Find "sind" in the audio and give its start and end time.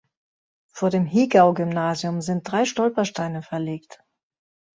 2.23-2.51